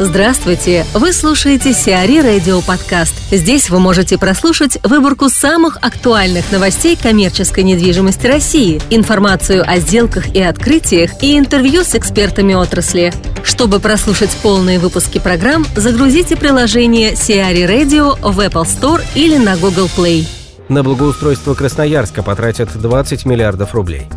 [0.00, 0.84] Здравствуйте!
[0.92, 3.14] Вы слушаете Сиари Радио Подкаст.
[3.30, 10.42] Здесь вы можете прослушать выборку самых актуальных новостей коммерческой недвижимости России, информацию о сделках и
[10.42, 13.12] открытиях и интервью с экспертами отрасли.
[13.44, 19.88] Чтобы прослушать полные выпуски программ, загрузите приложение Сиари Radio в Apple Store или на Google
[19.96, 20.26] Play.
[20.68, 24.08] На благоустройство Красноярска потратят 20 миллиардов рублей.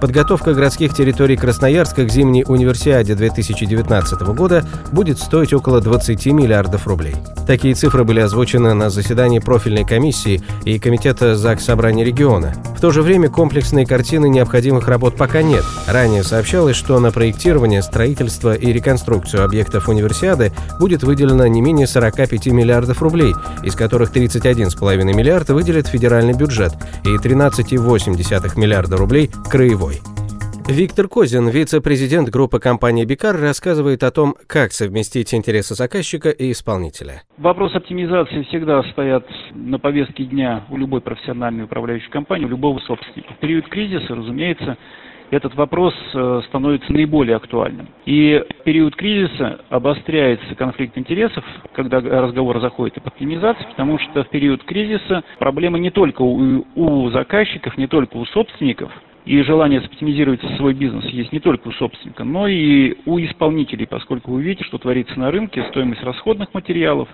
[0.00, 7.16] Подготовка городских территорий Красноярска к зимней универсиаде 2019 года будет стоить около 20 миллиардов рублей.
[7.48, 12.54] Такие цифры были озвучены на заседании профильной комиссии и Комитета ЗАГС Собрания региона.
[12.76, 15.64] В то же время комплексной картины необходимых работ пока нет.
[15.88, 22.46] Ранее сообщалось, что на проектирование, строительство и реконструкцию объектов универсиады будет выделено не менее 45
[22.48, 26.74] миллиардов рублей, из которых 31,5 миллиарда выделит федеральный бюджет
[27.04, 29.87] и 13,8 миллиарда рублей– краевой.
[30.68, 37.22] Виктор Козин, вице-президент группы компании «Бикар», рассказывает о том, как совместить интересы заказчика и исполнителя.
[37.38, 43.32] Вопрос оптимизации всегда стоят на повестке дня у любой профессиональной управляющей компании, у любого собственника.
[43.32, 44.76] В период кризиса, разумеется,
[45.30, 47.88] этот вопрос э, становится наиболее актуальным.
[48.04, 54.28] И в период кризиса обостряется конфликт интересов, когда разговор заходит об оптимизации, потому что в
[54.28, 58.92] период кризиса проблема не только у, у заказчиков, не только у собственников,
[59.24, 64.32] и желание оптимизировать свой бизнес есть не только у собственника, но и у исполнителей, поскольку
[64.32, 67.08] вы видите, что творится на рынке, стоимость расходных материалов,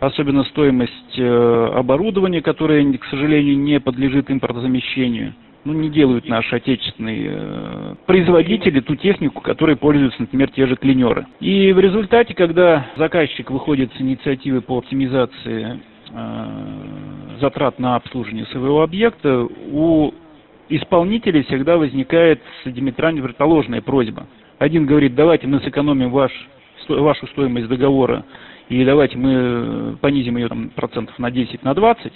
[0.00, 5.34] особенно стоимость э, оборудования, которое, к сожалению, не подлежит импортозамещению.
[5.62, 11.26] Ну, не делают наши отечественные э, производители ту технику, которой пользуются, например, те же клинеры.
[11.40, 16.46] И в результате, когда заказчик выходит с инициативой по оптимизации э,
[17.42, 20.14] затрат на обслуживание своего объекта, у
[20.70, 24.26] исполнителей всегда возникает диаметрально противоположная просьба.
[24.58, 26.32] Один говорит, давайте мы сэкономим ваш,
[26.88, 28.24] вашу стоимость договора
[28.68, 32.12] и давайте мы понизим ее там, процентов на 10, на 20.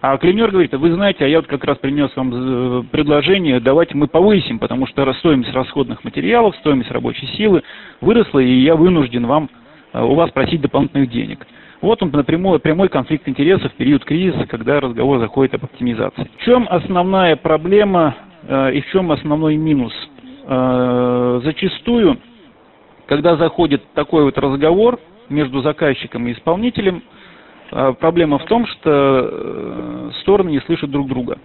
[0.00, 3.96] А клинер говорит, вы знаете, а я вот как раз принес вам э, предложение, давайте
[3.96, 7.62] мы повысим, потому что стоимость расходных материалов, стоимость рабочей силы
[8.02, 9.48] выросла, и я вынужден вам,
[9.94, 11.46] э, у вас просить дополнительных денег.
[11.84, 16.30] Вот он напрямую, прямой конфликт интересов в период кризиса, когда разговор заходит об оптимизации.
[16.38, 18.16] В чем основная проблема
[18.48, 19.92] э, и в чем основной минус?
[20.46, 22.16] Э, зачастую,
[23.04, 27.02] когда заходит такой вот разговор между заказчиком и исполнителем,
[27.70, 31.36] э, проблема в том, что э, стороны не слышат друг друга.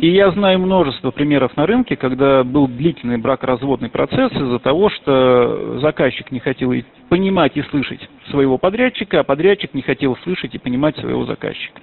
[0.00, 5.80] И я знаю множество примеров на рынке, когда был длительный бракоразводный процесс из-за того, что
[5.80, 6.72] заказчик не хотел
[7.08, 11.80] понимать и слышать своего подрядчика, а подрядчик не хотел слышать и понимать своего заказчика.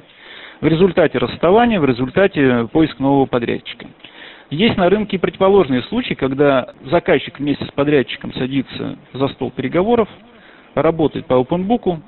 [0.59, 3.87] В результате расставания, в результате поиск нового подрядчика.
[4.51, 10.09] Есть на рынке противоположные случаи, когда заказчик вместе с подрядчиком садится за стол переговоров,
[10.75, 12.01] работает по опенбуку,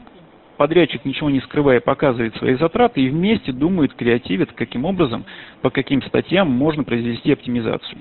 [0.57, 5.25] подрядчик, ничего не скрывая, показывает свои затраты и вместе думает, креативит, каким образом,
[5.61, 7.99] по каким статьям можно произвести оптимизацию.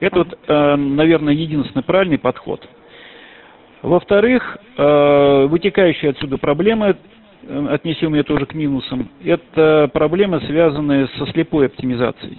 [0.00, 2.66] Это, вот, э, наверное, единственный правильный подход.
[3.84, 6.96] Во-вторых, э, вытекающая отсюда проблема,
[7.42, 12.38] э, отнесем ее тоже к минусам, это проблемы, связанные со слепой оптимизацией.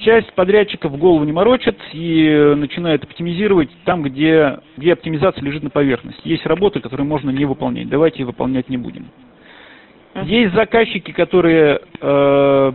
[0.00, 6.26] Часть подрядчиков голову не морочат и начинают оптимизировать там, где, где оптимизация лежит на поверхности.
[6.26, 7.90] Есть работы, которые можно не выполнять.
[7.90, 9.08] Давайте выполнять не будем.
[10.22, 12.72] Есть заказчики, которые э,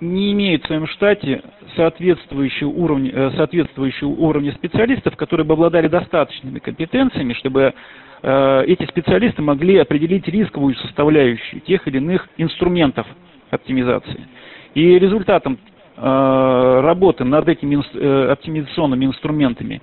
[0.00, 1.42] не имеют в своем штате
[1.76, 7.74] соответствующего уровня, э, соответствующего уровня специалистов, которые бы обладали достаточными компетенциями, чтобы
[8.22, 13.06] э, эти специалисты могли определить рисковую составляющую тех или иных инструментов
[13.50, 14.26] оптимизации.
[14.74, 15.58] И результатом
[16.00, 19.82] Э, работы над этими оптимизационными инструментами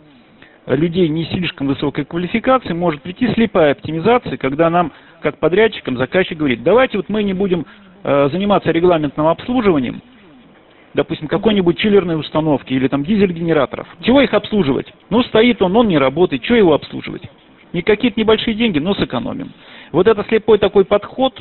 [0.66, 6.64] людей не слишком высокой квалификации может прийти слепая оптимизация, когда нам, как подрядчикам, заказчик говорит,
[6.64, 7.66] давайте вот мы не будем
[8.32, 10.02] заниматься регламентным обслуживанием,
[10.94, 13.88] допустим, какой-нибудь чиллерной установки или там дизель-генераторов.
[14.02, 14.94] Чего их обслуживать?
[15.10, 17.24] Ну, стоит он, он не работает, что его обслуживать?
[17.74, 19.52] Не какие-то небольшие деньги, но сэкономим.
[19.92, 21.34] Вот это слепой такой подход,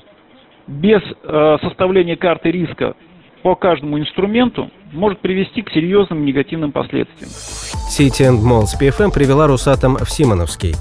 [0.66, 2.94] без э, составления карты риска
[3.42, 7.30] по каждому инструменту может привести к серьезным негативным последствиям.
[7.30, 10.74] City Malls PFM привела Русатом в Симоновский.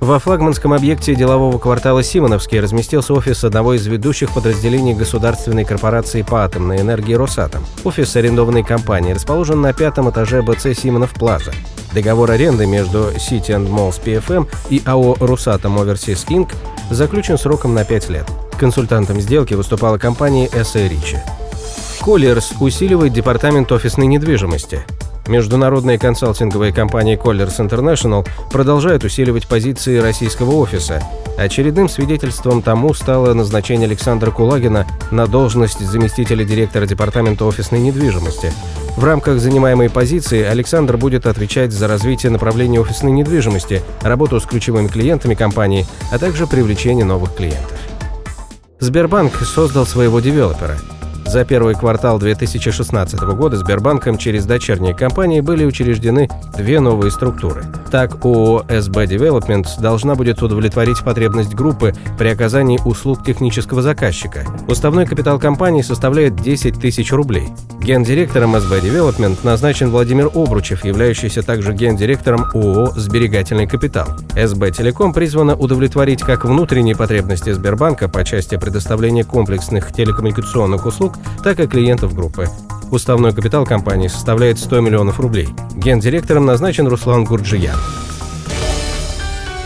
[0.00, 6.44] Во флагманском объекте делового квартала Симоновский разместился офис одного из ведущих подразделений государственной корпорации по
[6.44, 7.64] атомной энергии «Росатом».
[7.84, 11.52] Офис арендованной компании расположен на пятом этаже БЦ «Симонов Плаза».
[11.92, 16.54] Договор аренды между City and Malls PFM и АО «Русатом Overseas Inc.
[16.90, 18.26] заключен сроком на 5 лет.
[18.58, 20.88] Консультантом сделки выступала компания S.A.
[20.88, 21.18] Ричи.
[22.00, 24.84] Коллерс усиливает департамент офисной недвижимости.
[25.28, 31.02] Международная консалтинговая компания Colliers International продолжает усиливать позиции российского офиса.
[31.36, 38.52] Очередным свидетельством тому стало назначение Александра Кулагина на должность заместителя директора Департамента офисной недвижимости.
[38.96, 44.88] В рамках занимаемой позиции Александр будет отвечать за развитие направления офисной недвижимости, работу с ключевыми
[44.88, 47.78] клиентами компании, а также привлечение новых клиентов.
[48.80, 50.76] Сбербанк создал своего девелопера–
[51.28, 57.64] за первый квартал 2016 года Сбербанком через дочерние компании были учреждены две новые структуры.
[57.90, 64.44] Так, ООО «СБ Development должна будет удовлетворить потребность группы при оказании услуг технического заказчика.
[64.68, 67.48] Уставной капитал компании составляет 10 тысяч рублей.
[67.88, 74.08] Гендиректором СБ Development назначен Владимир Обручев, являющийся также гендиректором ООО «Сберегательный капитал».
[74.36, 81.60] СБ Телеком призвана удовлетворить как внутренние потребности Сбербанка по части предоставления комплексных телекоммуникационных услуг, так
[81.60, 82.48] и клиентов группы.
[82.90, 85.48] Уставной капитал компании составляет 100 миллионов рублей.
[85.74, 87.78] Гендиректором назначен Руслан Гурджиян.